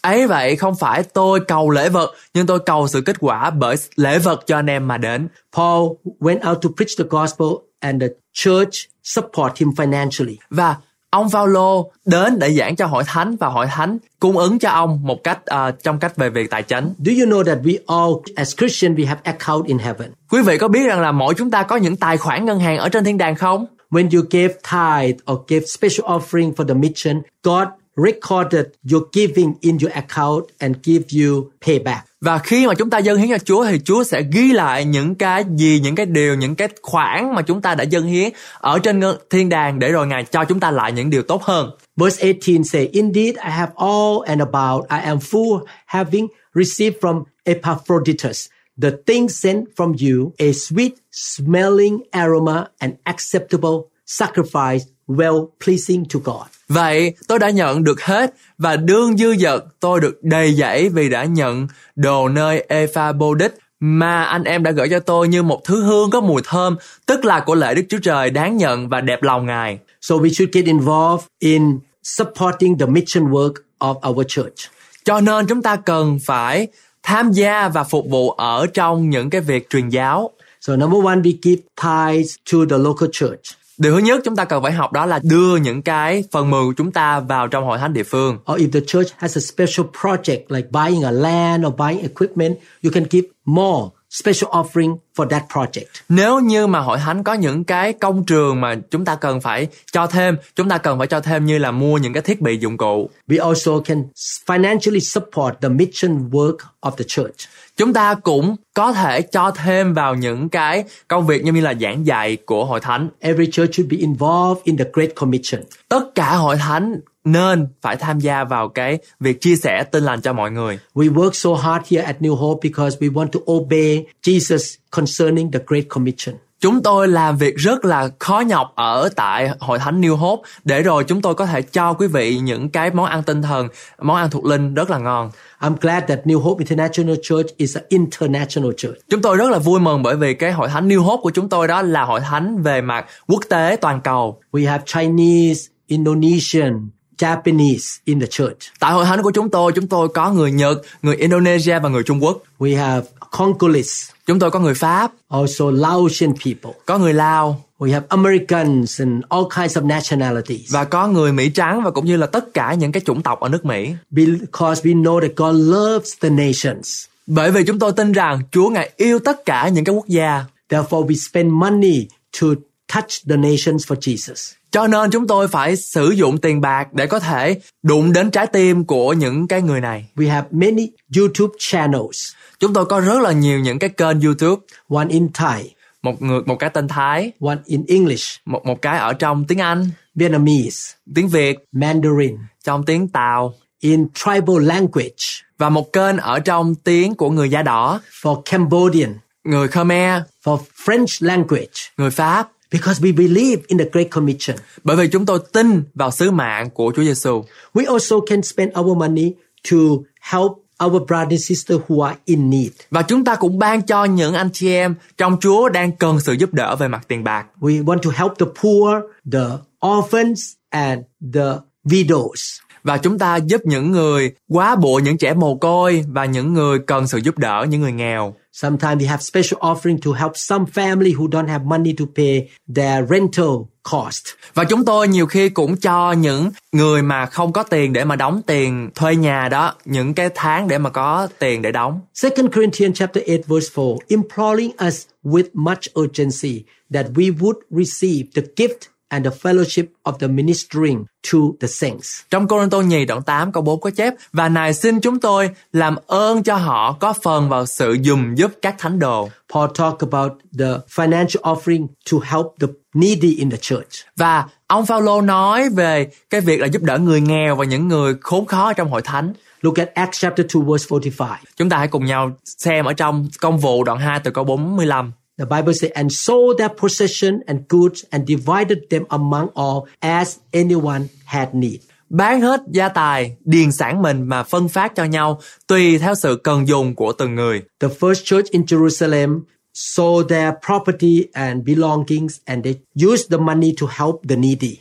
[0.00, 3.76] Ấy vậy không phải tôi cầu lễ vật, nhưng tôi cầu sự kết quả bởi
[3.96, 5.28] lễ vật cho anh em mà đến.
[5.56, 5.88] Paul
[6.20, 7.48] went out to preach the gospel
[7.80, 10.36] and the church support him financially.
[10.50, 10.76] Và
[11.10, 15.00] ông Phaolô đến để giảng cho hội thánh và hội thánh cung ứng cho ông
[15.02, 16.94] một cách uh, trong cách về việc tài chính.
[16.98, 20.10] Do you know that we all, as Christians, we have account in heaven?
[20.30, 22.78] Quý vị có biết rằng là mỗi chúng ta có những tài khoản ngân hàng
[22.78, 23.66] ở trên thiên đàng không?
[23.90, 29.54] When you gave tithe or gave special offering for the mission, God recorded your giving
[29.60, 32.09] in your account and give you payback.
[32.20, 35.14] Và khi mà chúng ta dâng hiến cho Chúa thì Chúa sẽ ghi lại những
[35.14, 38.78] cái gì, những cái điều, những cái khoản mà chúng ta đã dâng hiến ở
[38.78, 41.70] trên thiên đàng để rồi Ngài cho chúng ta lại những điều tốt hơn.
[41.96, 44.84] Verse 18 say, Indeed, I have all and about.
[44.90, 48.48] I am full, having received from Epaphroditus
[48.80, 56.18] the thing sent from you, a sweet smelling aroma, an acceptable sacrifice, well pleasing to
[56.18, 56.48] God.
[56.70, 61.08] Vậy tôi đã nhận được hết và đương dư dật tôi được đầy dẫy vì
[61.08, 65.82] đã nhận đồ nơi Ephabodit mà anh em đã gửi cho tôi như một thứ
[65.82, 69.22] hương có mùi thơm, tức là của lễ Đức Chúa Trời đáng nhận và đẹp
[69.22, 69.78] lòng Ngài.
[70.00, 74.70] So we should get involved in supporting the mission work of our church.
[75.04, 76.68] Cho nên chúng ta cần phải
[77.02, 80.30] tham gia và phục vụ ở trong những cái việc truyền giáo.
[80.60, 83.59] So number one, we give tithes to the local church.
[83.80, 86.64] Điều thứ nhất chúng ta cần phải học đó là đưa những cái phần mười
[86.64, 88.38] của chúng ta vào trong hội thánh địa phương.
[88.52, 92.56] Or if the church has a special project like buying a land or buying equipment,
[92.84, 95.84] you can give more special offering for that project.
[96.08, 99.66] Nếu như mà hội thánh có những cái công trường mà chúng ta cần phải
[99.92, 102.58] cho thêm, chúng ta cần phải cho thêm như là mua những cái thiết bị
[102.58, 103.10] dụng cụ.
[103.28, 104.04] We also can
[104.46, 107.36] financially support the mission work of the church.
[107.80, 112.06] Chúng ta cũng có thể cho thêm vào những cái công việc như là giảng
[112.06, 113.08] dạy của hội thánh.
[113.20, 115.62] Every church should be involved in the Great Commission.
[115.88, 120.20] Tất cả hội thánh nên phải tham gia vào cái việc chia sẻ tin lành
[120.20, 120.78] cho mọi người.
[120.94, 125.52] We work so hard here at New Hope because we want to obey Jesus concerning
[125.52, 126.36] the Great Commission.
[126.60, 130.82] Chúng tôi làm việc rất là khó nhọc ở tại hội thánh New Hope để
[130.82, 133.68] rồi chúng tôi có thể cho quý vị những cái món ăn tinh thần,
[133.98, 135.30] món ăn thuộc linh rất là ngon.
[135.60, 138.96] I'm glad that New Hope International Church is an international church.
[139.08, 141.48] Chúng tôi rất là vui mừng bởi vì cái hội thánh New Hope của chúng
[141.48, 144.40] tôi đó là hội thánh về mặt quốc tế toàn cầu.
[144.52, 146.88] We have Chinese, Indonesian,
[147.20, 148.56] Japanese in the church.
[148.78, 152.02] Tại hội thánh của chúng tôi, chúng tôi có người Nhật, người Indonesia và người
[152.02, 152.38] Trung Quốc.
[152.58, 156.70] We have Congolese, Chúng tôi có người Pháp, also Laotian people.
[156.86, 160.72] có người Lao We have Americans and all kinds of nationalities.
[160.72, 163.40] và có người Mỹ trắng và cũng như là tất cả những cái chủng tộc
[163.40, 163.94] ở nước Mỹ.
[164.10, 167.04] Because we know that God loves the nations.
[167.26, 170.44] Bởi vì chúng tôi tin rằng Chúa Ngài yêu tất cả những cái quốc gia.
[170.70, 172.06] Therefore, we spend money
[172.40, 172.46] to
[172.94, 174.52] touch the nations for Jesus.
[174.70, 178.46] Cho nên chúng tôi phải sử dụng tiền bạc để có thể đụng đến trái
[178.46, 180.06] tim của những cái người này.
[180.16, 182.32] We have many YouTube channels.
[182.60, 186.40] Chúng tôi có rất là nhiều những cái kênh YouTube, One in Thai, một người
[186.46, 190.94] một cái tên Thái, one in English, một một cái ở trong tiếng Anh, Vietnamese,
[191.14, 193.54] tiếng Việt, Mandarin, trong tiếng Tàu.
[193.80, 195.24] In tribal language.
[195.58, 200.58] Và một kênh ở trong tiếng của người da đỏ, for Cambodian, người Khmer, for
[200.84, 201.72] French language.
[201.96, 202.48] người Pháp.
[202.72, 204.56] Because we believe in the Great Commission.
[204.84, 207.44] Bởi vì chúng tôi tin vào sứ mạng của Chúa Giêsu.
[207.74, 209.32] We also can spend our money
[209.70, 209.76] to
[210.20, 210.52] help
[210.84, 212.72] our brothers and sisters who are in need.
[212.90, 216.32] Và chúng ta cũng ban cho những anh chị em trong Chúa đang cần sự
[216.32, 217.46] giúp đỡ về mặt tiền bạc.
[217.60, 219.02] We want to help the poor,
[219.32, 219.46] the
[219.86, 221.00] orphans, and
[221.34, 222.60] the widows.
[222.82, 226.78] Và chúng ta giúp những người quá bộ, những trẻ mồ côi và những người
[226.86, 228.34] cần sự giúp đỡ, những người nghèo.
[228.52, 232.48] Sometimes we have special offering to help some family who don't have money to pay
[232.74, 234.24] their rental cost.
[234.54, 238.16] Và chúng tôi nhiều khi cũng cho những người mà không có tiền để mà
[238.16, 242.00] đóng tiền thuê nhà đó, những cái tháng để mà có tiền để đóng.
[242.22, 248.28] 2 Corinthians chapter 8 verse 4 imploring us with much urgency that we would receive
[248.34, 252.20] the gift and the fellowship of the ministering to the saints.
[252.30, 255.96] Trong Cô-rinh-tô nhì đoạn 8 câu 4 có chép Và Ngài xin chúng tôi làm
[256.06, 259.28] ơn cho họ có phần vào sự dùm giúp các thánh đồ.
[259.54, 264.06] Paul talked about the financial offering to help the needy in the church.
[264.16, 268.14] Và ông Phaolô nói về cái việc là giúp đỡ người nghèo và những người
[268.20, 269.32] khốn khó trong hội thánh.
[269.60, 271.38] Look at Acts chapter 2 verse 45.
[271.56, 275.12] Chúng ta hãy cùng nhau xem ở trong công vụ đoạn 2 từ câu 45.
[275.40, 280.38] The Bible says, and sold their possession and goods and divided them among all as
[280.52, 281.80] anyone had need.
[282.10, 286.36] bán hết gia tài, điền sản mình mà phân phát cho nhau tùy theo sự
[286.36, 287.62] cần dùng của từng người.
[287.80, 289.40] The first church in Jerusalem
[289.74, 292.74] sold their property and belongings and they
[293.10, 294.78] used the money to help the needy.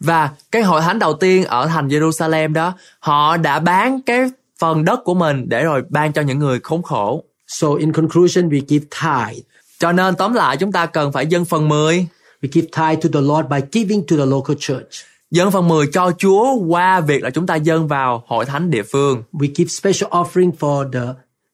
[0.00, 4.84] Và cái hội thánh đầu tiên ở thành Jerusalem đó, họ đã bán cái phần
[4.84, 7.24] đất của mình để rồi ban cho những người khốn khổ.
[7.46, 9.51] So in conclusion, we give tithe.
[9.82, 12.06] Cho nên tóm lại chúng ta cần phải dâng phần 10.
[12.42, 15.04] We give tithe to the Lord by giving to the local church.
[15.30, 18.82] Dâng phần 10 cho Chúa qua việc là chúng ta dâng vào hội thánh địa
[18.82, 19.22] phương.
[19.32, 21.00] We give special offering for the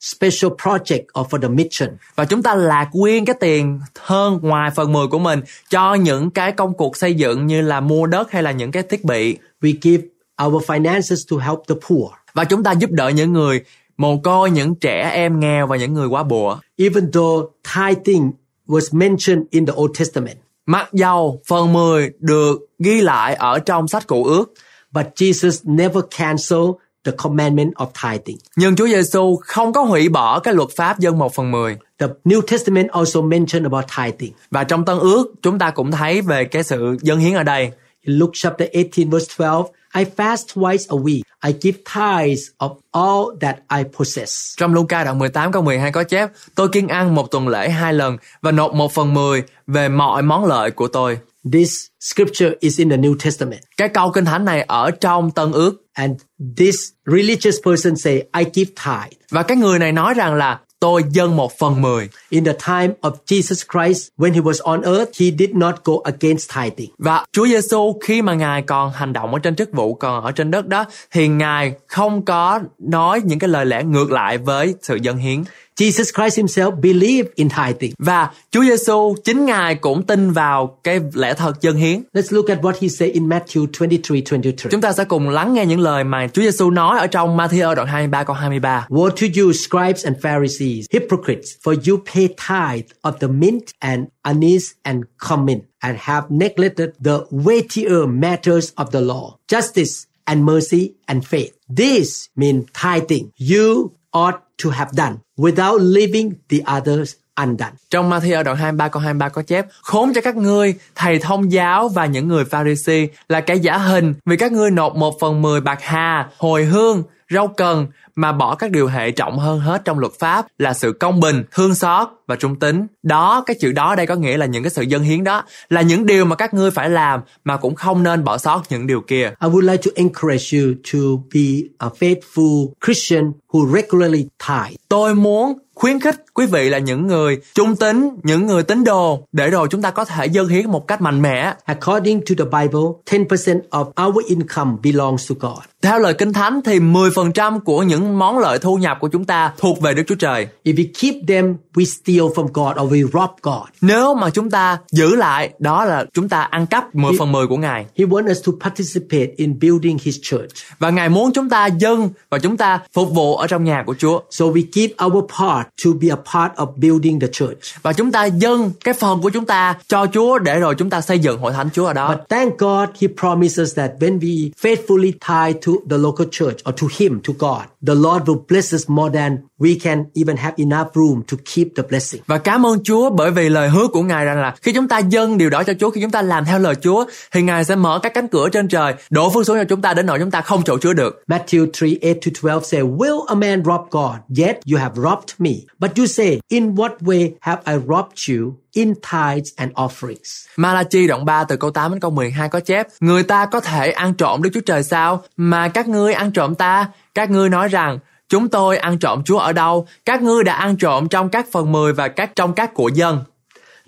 [0.01, 1.97] special project or for the mission.
[2.17, 6.31] Và chúng ta lạc quyên cái tiền hơn ngoài phần 10 của mình cho những
[6.31, 9.38] cái công cuộc xây dựng như là mua đất hay là những cái thiết bị.
[9.62, 10.05] We give
[10.45, 12.12] our finances to help the poor.
[12.35, 13.62] Và chúng ta giúp đỡ những người
[13.99, 16.59] mồ côi, những trẻ em nghèo và những người quá bùa.
[16.77, 18.31] Even though tithing
[18.67, 20.39] was mentioned in the Old Testament,
[20.71, 24.53] Mặc dầu phần 10 được ghi lại ở trong sách cựu ước,
[24.93, 26.71] but Jesus never canceled
[27.05, 28.39] the commandment of tithing.
[28.57, 31.77] nhưng Chúa Giêsu không có hủy bỏ cái luật pháp dân một phần 10.
[31.99, 34.33] The New Testament also mentioned about tithing.
[34.51, 37.71] Và trong Tân ước chúng ta cũng thấy về cái sự dân hiến ở đây.
[38.03, 39.63] In Luke chapter 18 verse 12,
[39.95, 41.23] I fast twice a week.
[41.46, 44.55] I give tithes of all that I possess.
[44.57, 47.94] Trong Luca đoạn 18 câu 12 có chép, tôi kiêng ăn một tuần lễ hai
[47.94, 51.18] lần và nộp một phần 10 về mọi món lợi của tôi.
[51.53, 53.61] This scripture is in the New Testament.
[53.77, 56.12] Cái câu kinh thánh này ở trong Tân ước And
[56.57, 59.11] this religious person say, I give tithe.
[59.31, 62.95] và cái người này nói rằng là tôi dâng một phần 10 In the time
[63.01, 66.91] of Jesus Christ, when he was on earth, he did not go against tithing.
[66.99, 70.33] Và Chúa Giêsu khi mà Ngài còn hành động ở trên chức vụ còn ở
[70.33, 74.75] trên đất đó thì Ngài không có nói những cái lời lẽ ngược lại với
[74.83, 75.45] sự dân hiến.
[75.79, 77.93] Jesus Christ himself believed in tithing.
[77.99, 82.03] Và Chúa Giêsu chính Ngài cũng tin vào cái lẽ thật dân hiến.
[82.14, 84.71] Let's look at what he said in Matthew 23 23.
[84.71, 87.75] Chúng ta sẽ cùng lắng nghe những lời mà Chúa Giêsu nói ở trong Matthew
[87.75, 88.87] đoạn 23 câu 23.
[88.91, 94.05] Woe to you, scribes and Pharisees, hypocrites, for you pay tithe of the mint and
[94.23, 100.95] anise and cumin, and have neglected the weightier matters of the law, justice and mercy
[101.07, 101.57] and faith.
[101.77, 103.33] This means tithing.
[103.37, 107.73] You ought to have done without leaving the others undone.
[107.90, 111.88] Trong Matthew đoạn 23 câu 23 có chép Khốn cho các ngươi, thầy thông giáo
[111.88, 115.61] và những người Pharisee là cái giả hình vì các ngươi nộp một phần mười
[115.61, 117.87] bạc hà, hồi hương, rau cần
[118.19, 121.45] mà bỏ các điều hệ trọng hơn hết trong luật pháp là sự công bình,
[121.53, 122.87] thương xót và trung tín.
[123.03, 125.83] Đó, cái chữ đó đây có nghĩa là những cái sự dân hiến đó là
[125.83, 129.01] những điều mà các ngươi phải làm mà cũng không nên bỏ sót những điều
[129.01, 129.33] kia.
[129.43, 130.99] I would like to encourage you to
[131.35, 134.77] be a faithful Christian who regularly tithe.
[134.89, 139.23] Tôi muốn khuyến khích quý vị là những người trung tín, những người tín đồ
[139.33, 141.55] để rồi chúng ta có thể dâng hiến một cách mạnh mẽ.
[141.65, 145.65] According to the Bible, 10% of our income belongs to God.
[145.83, 149.53] Theo lời Kinh Thánh thì 10% của những món lợi thu nhập của chúng ta
[149.59, 150.47] thuộc về Đức Chúa Trời.
[150.64, 153.68] If we keep them, we steal from God or we rob God.
[153.81, 157.47] Nếu mà chúng ta giữ lại, đó là chúng ta ăn cắp 10 phần 10
[157.47, 157.87] của Ngài.
[157.99, 160.51] He wants us to participate in building His church.
[160.79, 163.94] Và Ngài muốn chúng ta dâng và chúng ta phục vụ ở trong nhà của
[163.99, 164.21] Chúa.
[164.31, 167.83] So we give our part to be a part of building the church.
[167.83, 171.01] Và chúng ta dâng cái phần của chúng ta cho Chúa để rồi chúng ta
[171.01, 172.09] xây dựng hội thánh Chúa ở đó.
[172.09, 176.75] But thank God, He promises that when we faithfully tithe to the local church or
[176.83, 180.55] to Him, to God, the Lord will bless us more than we can even have
[180.57, 182.23] enough room to keep the blessing.
[182.27, 184.99] Và cảm ơn Chúa bởi vì lời hứa của Ngài rằng là khi chúng ta
[184.99, 187.77] dâng điều đó cho Chúa, khi chúng ta làm theo lời Chúa thì Ngài sẽ
[187.77, 190.31] mở các cánh cửa trên trời đổ phước xuống cho chúng ta đến nỗi chúng
[190.31, 191.23] ta không chỗ chứa được.
[191.29, 194.16] Matthew 3 8 to 12 say, Will a man rob God?
[194.38, 195.51] Yet you have robbed me.
[195.79, 198.55] But you say, In what way have I robbed you?
[198.73, 200.47] In tithes and offerings.
[200.57, 203.90] Malachi đoạn 3 từ câu 8 đến câu 12 có chép Người ta có thể
[203.90, 205.23] ăn trộm Đức Chúa Trời sao?
[205.37, 206.88] Mà các ngươi ăn trộm ta?
[207.14, 209.87] Các ngươi nói rằng Chúng tôi ăn trộm Chúa ở đâu?
[210.05, 213.25] Các ngươi đã ăn trộm trong các phần 10 và các trong các của dân.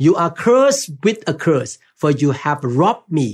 [0.06, 3.26] You are cursed with a curse, for you have robbed me,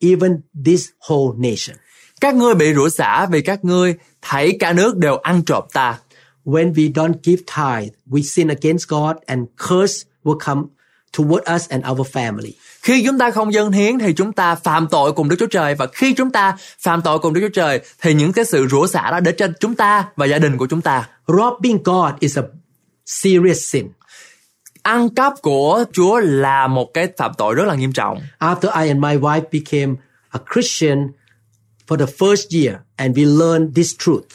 [0.00, 1.76] even this whole nation.
[2.20, 5.98] Các ngươi bị rủa xả vì các ngươi thảy cả nước đều ăn trộm ta.
[6.44, 10.62] When we don't give tithe, we sin against God and curse will come
[11.16, 12.52] toward us and our family.
[12.84, 15.74] Khi chúng ta không dâng hiến thì chúng ta phạm tội cùng Đức Chúa Trời
[15.74, 18.86] và khi chúng ta phạm tội cùng Đức Chúa Trời thì những cái sự rủa
[18.86, 21.08] xả đó đến trên chúng ta và gia đình của chúng ta.
[21.26, 22.42] Robbing God is a
[23.06, 23.88] serious sin.
[24.82, 28.20] Ăn cắp của Chúa là một cái phạm tội rất là nghiêm trọng.
[28.38, 29.94] After I and my wife became
[30.30, 31.08] a Christian
[31.88, 34.26] for the first year and we learned this truth,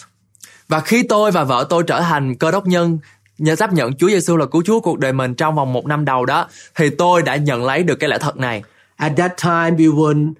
[0.68, 3.00] Và khi tôi và vợ tôi trở thành cơ đốc nhân
[3.40, 6.06] nhờ chấp nhận Chúa Giêsu là cứu Chúa cuộc đời mình trong vòng một năm
[6.06, 8.64] đầu đó thì tôi đã nhận lấy được cái lẽ thật này.
[9.00, 10.34] at that time we were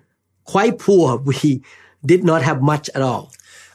[0.54, 1.20] quite poor.
[1.26, 1.60] We
[2.02, 3.24] did not have much at all.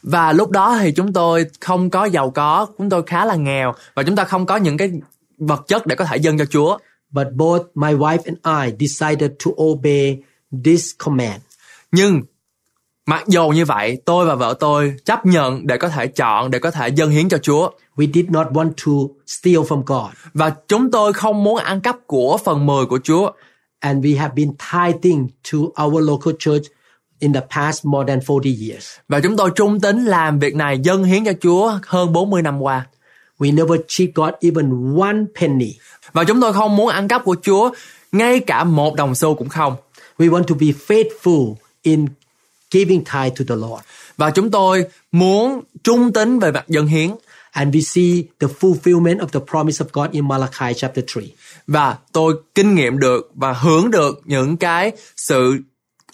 [0.02, 3.74] Và lúc đó thì chúng tôi không có giàu có, chúng tôi khá là nghèo
[3.94, 4.92] và chúng ta không có những cái
[5.38, 6.78] vật chất để có thể dâng cho Chúa.
[7.10, 10.22] But both my wife and I decided to obey
[10.64, 11.40] this command.
[11.92, 12.22] Nhưng
[13.06, 16.58] mặc dù như vậy, tôi và vợ tôi chấp nhận để có thể chọn, để
[16.58, 17.70] có thể dâng hiến cho Chúa.
[17.96, 20.12] We did not want to steal from God.
[20.34, 23.30] Và chúng tôi không muốn ăn cắp của phần 10 của Chúa.
[23.80, 26.64] And we have been tithing to our local church
[27.18, 28.96] in the past more than 40 years.
[29.08, 32.62] Và chúng tôi trung tín làm việc này dâng hiến cho Chúa hơn 40 năm
[32.62, 32.86] qua.
[33.38, 35.74] We never cheat God even one penny.
[36.12, 37.70] Và chúng tôi không muốn ăn cắp của Chúa
[38.12, 39.76] ngay cả một đồng xu cũng không.
[40.18, 42.06] We want to be faithful in
[42.74, 43.82] giving tithe to the Lord.
[44.16, 47.10] Và chúng tôi muốn trung tín về mặt dâng hiến.
[47.52, 51.22] And we see the fulfillment of the promise of God in Malachi chapter 3.
[51.66, 55.58] Và tôi kinh nghiệm được và hưởng được những cái sự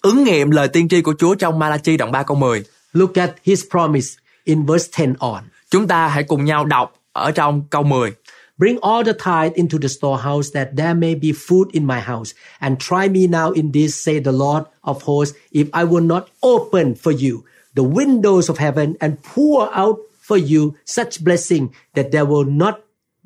[0.03, 2.65] ứng nghiệm lời tiên tri của Chúa trong Malachi đoạn 3 câu 10.
[2.93, 4.09] Look at his promise
[4.45, 5.45] in verse 10 on.
[5.71, 8.13] Chúng ta hãy cùng nhau đọc ở trong câu 10.
[8.61, 12.35] Bring all the tithe into the storehouse that there may be food in my house.
[12.61, 16.29] And try me now in this, say the Lord of hosts, if I will not
[16.43, 22.11] open for you the windows of heaven and pour out for you such blessing that
[22.13, 22.85] there will not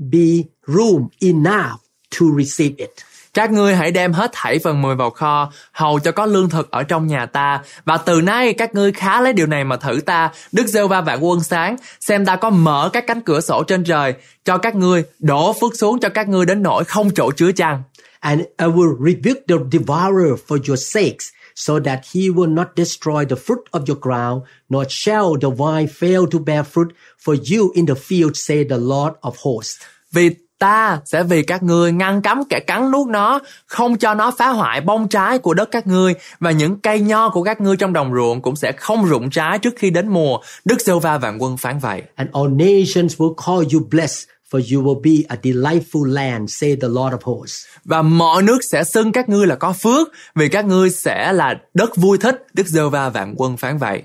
[0.08, 3.02] be room enough to receive it.
[3.34, 6.70] Các ngươi hãy đem hết thảy phần 10 vào kho, hầu cho có lương thực
[6.70, 7.62] ở trong nhà ta.
[7.84, 11.00] Và từ nay các ngươi khá lấy điều này mà thử ta, Đức giê va
[11.00, 14.74] vạn quân sáng, xem ta có mở các cánh cửa sổ trên trời, cho các
[14.74, 17.82] ngươi, đổ phước xuống cho các ngươi đến nỗi không chỗ chứa chăng.
[18.20, 23.24] And I will rebuke the devourer for your sakes, so that he will not destroy
[23.24, 26.88] the fruit of your ground, nor shall the vine fail to bear fruit
[27.24, 29.82] for you in the field, say the Lord of hosts.
[30.12, 30.30] Vì
[30.64, 34.48] ta sẽ vì các ngươi ngăn cấm kẻ cắn nuốt nó, không cho nó phá
[34.48, 37.92] hoại bông trái của đất các ngươi và những cây nho của các ngươi trong
[37.92, 40.38] đồng ruộng cũng sẽ không rụng trái trước khi đến mùa.
[40.64, 42.02] Đức giê va vạn quân phán vậy.
[42.14, 46.76] And all nations will call you blessed, for you will be a delightful land, say
[46.76, 47.66] the Lord of hosts.
[47.84, 51.54] Và mọi nước sẽ xưng các ngươi là có phước vì các ngươi sẽ là
[51.74, 52.46] đất vui thích.
[52.54, 54.02] Đức giê va vạn quân phán vậy.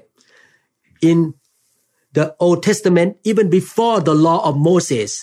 [1.00, 1.32] In
[2.16, 5.22] the Old Testament, even before the law of Moses,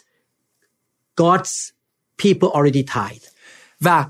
[1.17, 1.71] God's
[2.25, 3.29] people already tithe.
[3.81, 4.05] Và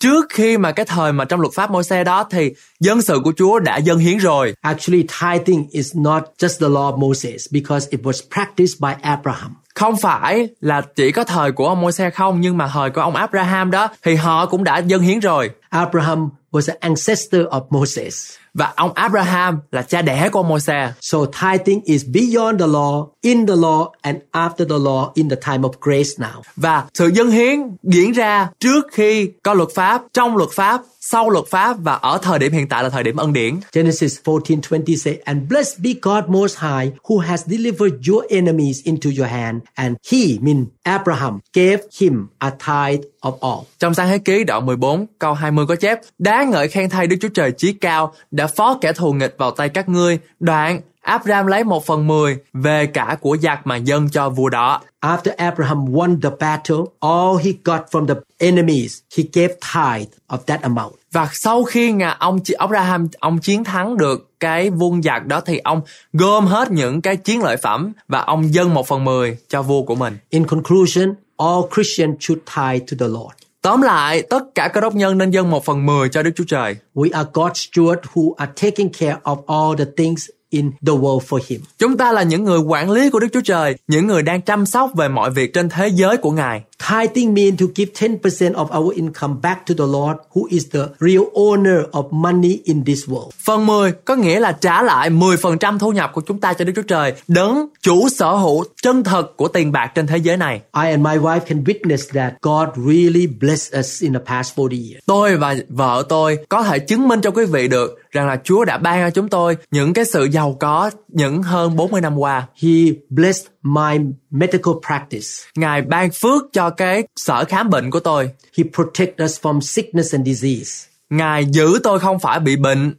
[0.00, 3.32] trước khi mà cái thời mà trong luật pháp môi đó thì dân sự của
[3.36, 4.54] Chúa đã dâng hiến rồi.
[4.60, 9.54] Actually, tithing is not just the law of Moses because it was practiced by Abraham.
[9.74, 13.16] Không phải là chỉ có thời của ông môi không nhưng mà thời của ông
[13.16, 15.50] Abraham đó thì họ cũng đã dâng hiến rồi.
[15.68, 18.36] Abraham was an ancestor of Moses.
[18.54, 20.92] Và ông Abraham là cha đẻ của Môi-se.
[21.00, 25.36] So tithing is beyond the law, in the law and after the law in the
[25.36, 26.42] time of grace now.
[26.56, 31.30] Và sự dâng hiến diễn ra trước khi có luật pháp, trong luật pháp, sau
[31.30, 33.60] luật pháp và ở thời điểm hiện tại là thời điểm ân điển.
[33.72, 39.10] Genesis 14:20 say, And blessed be God most high, who has delivered your enemies into
[39.18, 43.66] your hand, and he, mean Abraham, gave him a tithe of all.
[43.78, 47.16] Trong sáng thế ký đoạn 14 câu 20 có chép Đáng ngợi khen thay Đức
[47.20, 50.18] Chúa Trời chí cao đã phó kẻ thù nghịch vào tay các ngươi.
[50.40, 54.80] Đoạn Abraham lấy một phần mười về cả của giặc mà dâng cho vua đó.
[55.00, 60.38] After Abraham won the battle, all he got from the enemies, he gave tithe of
[60.46, 60.92] that amount.
[61.12, 65.58] Và sau khi ngà ông Abraham ông chiến thắng được cái vuông giặc đó thì
[65.58, 65.80] ông
[66.12, 69.82] gom hết những cái chiến lợi phẩm và ông dâng một phần mười cho vua
[69.82, 70.18] của mình.
[70.30, 73.43] In conclusion, all Christians should tithe to the Lord.
[73.64, 76.44] Tóm lại, tất cả cơ đốc nhân nên dâng một phần mười cho Đức Chúa
[76.48, 76.76] Trời.
[76.94, 81.20] We are God's steward who are taking care of all the things in the world
[81.28, 81.60] for him.
[81.78, 84.66] Chúng ta là những người quản lý của Đức Chúa Trời, những người đang chăm
[84.66, 86.62] sóc về mọi việc trên thế giới của Ngài.
[86.88, 90.88] Tithing means to give 10% of our income back to the Lord who is the
[90.98, 93.30] real owner of money in this world.
[93.44, 96.72] Phần 10 có nghĩa là trả lại 10% thu nhập của chúng ta cho Đức
[96.76, 100.56] Chúa Trời, đấng chủ sở hữu chân thật của tiền bạc trên thế giới này.
[100.56, 104.78] I and my wife can witness that God really blessed us in the past 40
[104.78, 105.04] years.
[105.06, 108.64] Tôi và vợ tôi có thể chứng minh cho quý vị được rằng là Chúa
[108.64, 112.46] đã ban cho chúng tôi những cái sự giàu có những hơn 40 năm qua.
[112.62, 112.70] He
[113.10, 113.98] blessed my
[114.30, 115.28] medical practice.
[115.56, 118.30] Ngài ban phước cho cái sở khám bệnh của tôi.
[118.58, 120.88] He protect us from sickness and disease.
[121.10, 122.94] Ngài giữ tôi không phải bị bệnh.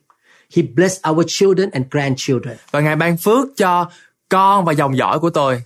[0.55, 2.57] He blessed our children and grandchildren.
[2.71, 3.89] Và Ngài ban phước cho
[4.29, 5.63] con và dòng dõi của tôi.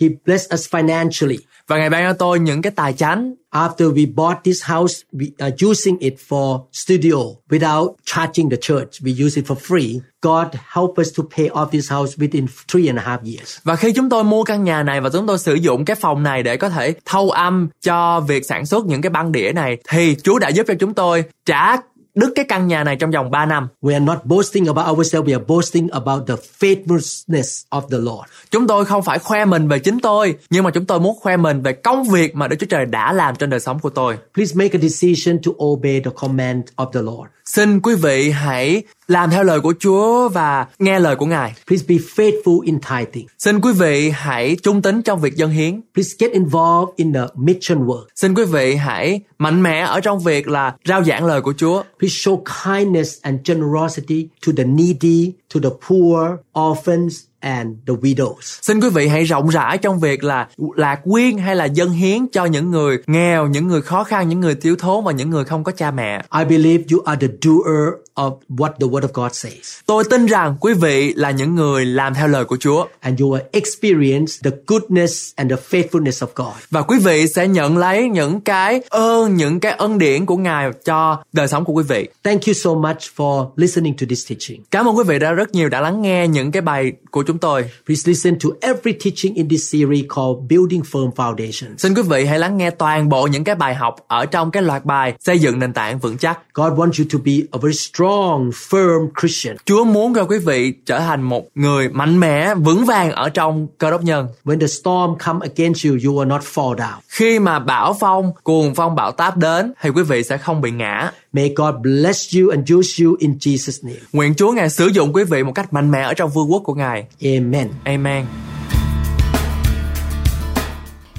[0.00, 1.38] He blessed us financially.
[1.68, 3.34] Và Ngài ban cho tôi những cái tài chánh.
[3.50, 7.16] After we bought this house, we are using it for studio
[7.50, 9.02] without charging the church.
[9.02, 10.00] We use it for free.
[10.22, 13.58] God help us to pay off this house within three and a half years.
[13.64, 16.22] Và khi chúng tôi mua căn nhà này và chúng tôi sử dụng cái phòng
[16.22, 19.76] này để có thể thâu âm cho việc sản xuất những cái băng đĩa này
[19.88, 21.76] thì Chúa đã giúp cho chúng tôi trả
[22.18, 23.68] đứt cái căn nhà này trong vòng 3 năm.
[23.82, 28.30] We are not boasting about ourselves, we are boasting about the faithfulness of the Lord.
[28.50, 31.36] Chúng tôi không phải khoe mình về chính tôi, nhưng mà chúng tôi muốn khoe
[31.36, 34.18] mình về công việc mà Đức Chúa Trời đã làm trên đời sống của tôi.
[34.34, 37.30] Please make a decision to obey the command of the Lord.
[37.54, 41.54] Xin quý vị hãy làm theo lời của Chúa và nghe lời của Ngài.
[41.66, 43.26] Please be faithful in tithing.
[43.38, 45.80] Xin quý vị hãy trung tín trong việc dân hiến.
[45.94, 48.04] Please get involved in the mission work.
[48.14, 51.82] Xin quý vị hãy mạnh mẽ ở trong việc là rao giảng lời của Chúa.
[51.98, 56.30] Please show kindness and generosity to the needy, to the poor,
[56.70, 58.34] orphans, and the widows.
[58.40, 62.26] Xin quý vị hãy rộng rãi trong việc là lạc quyên hay là dân hiến
[62.32, 65.44] cho những người nghèo, những người khó khăn, những người thiếu thốn và những người
[65.44, 66.22] không có cha mẹ.
[66.38, 69.78] I believe you are the doer of what the word of God says.
[69.86, 73.30] Tôi tin rằng quý vị là những người làm theo lời của Chúa And you
[73.30, 76.54] will experience the goodness and the faithfulness of God.
[76.70, 80.70] và quý vị sẽ nhận lấy những cái ơn, những cái ân điển của Ngài
[80.84, 82.08] cho đời sống của quý vị.
[82.24, 84.62] Thank you so much for listening to this teaching.
[84.70, 87.38] Cảm ơn quý vị đã rất nhiều đã lắng nghe những cái bài của chúng
[87.38, 87.64] tôi.
[87.86, 91.76] Please listen to every teaching in this series called Building Firm Foundations.
[91.78, 94.62] Xin quý vị hãy lắng nghe toàn bộ những cái bài học ở trong cái
[94.62, 96.38] loạt bài xây dựng nền tảng vững chắc.
[96.54, 99.56] God wants you to be a very strong, firm Christian.
[99.64, 103.66] Chúa muốn cho quý vị trở thành một người mạnh mẽ, vững vàng ở trong
[103.78, 104.28] cơ đốc nhân.
[104.44, 106.98] When the storm come against you, you will not fall down.
[107.08, 110.70] Khi mà bão phong, cuồng phong bão táp đến thì quý vị sẽ không bị
[110.70, 111.12] ngã.
[111.32, 114.00] May God bless you and use you in Jesus' name.
[114.12, 116.62] Nguyện Chúa Ngài sử dụng quý vị một cách mạnh mẽ ở trong vương quốc
[116.64, 117.04] của Ngài.
[117.22, 117.68] Amen.
[117.84, 118.24] Amen.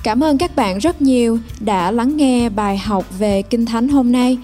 [0.03, 4.11] Cảm ơn các bạn rất nhiều đã lắng nghe bài học về Kinh Thánh hôm
[4.11, 4.37] nay.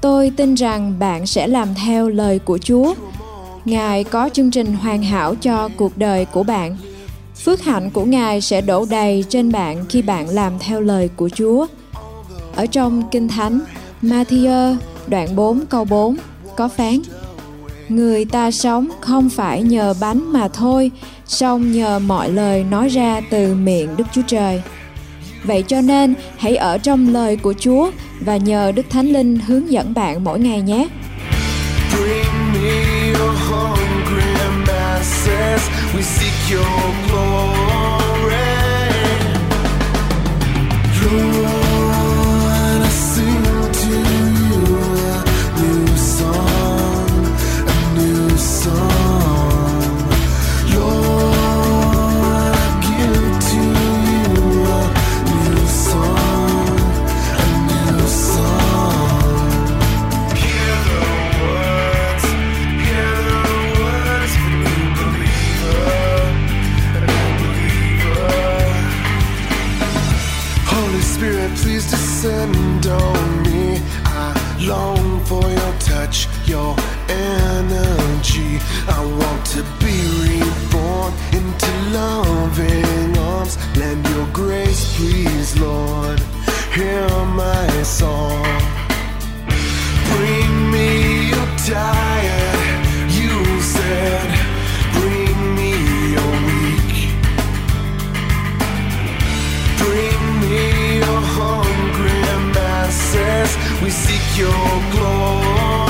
[0.00, 2.94] Tôi tin rằng bạn sẽ làm theo lời của Chúa.
[3.64, 6.76] Ngài có chương trình hoàn hảo cho cuộc đời của bạn.
[7.44, 11.28] Phước hạnh của Ngài sẽ đổ đầy trên bạn khi bạn làm theo lời của
[11.28, 11.66] Chúa.
[12.56, 13.60] Ở trong Kinh Thánh,
[14.02, 14.76] Matthew
[15.10, 16.16] đoạn 4 câu 4
[16.56, 17.00] có phán
[17.88, 20.90] Người ta sống không phải nhờ bánh mà thôi,
[21.26, 24.62] song nhờ mọi lời nói ra từ miệng Đức Chúa Trời.
[25.44, 27.90] Vậy cho nên hãy ở trong lời của Chúa
[28.20, 30.88] và nhờ Đức Thánh Linh hướng dẫn bạn mỗi ngày nhé.
[33.18, 34.24] Your hungry
[34.66, 35.68] masses.
[35.94, 37.77] We seek your glory.
[71.78, 73.80] Please descend on me.
[74.04, 74.34] I
[74.66, 76.74] long for your touch, your
[77.08, 78.58] energy.
[78.88, 79.94] I want to be
[80.26, 83.56] reborn into loving arms.
[83.76, 86.18] Lend your grace, please, Lord.
[86.74, 87.08] Hear
[87.42, 88.42] my song.
[90.10, 92.37] Bring me your tired,
[103.82, 104.50] We seek your
[104.90, 105.87] glory.